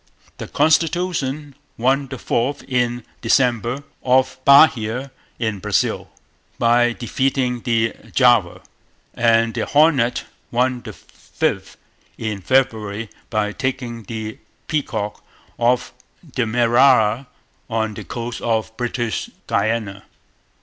[0.39, 6.09] The Constitution won the fourth in December, off Bahia in Brazil,
[6.57, 8.61] by defeating the Java.
[9.13, 11.77] And the Hornet won the fifth
[12.17, 15.23] in February, by taking the Peacock,
[15.59, 15.93] off
[16.27, 17.27] Demerara,
[17.69, 20.05] on the coast of British Guiana.